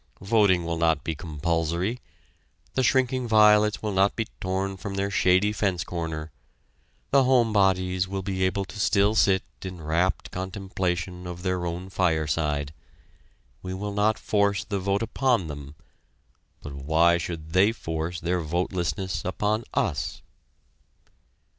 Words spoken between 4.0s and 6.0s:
be torn from their shady fence